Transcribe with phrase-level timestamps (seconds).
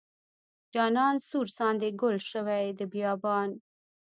[0.73, 3.49] جانان سور ساندې ګل شوې د بیابان.